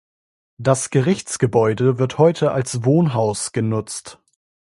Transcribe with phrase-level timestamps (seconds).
[0.57, 4.19] Das Gerichstgebäude wird heute als Wohnhaus genutzt.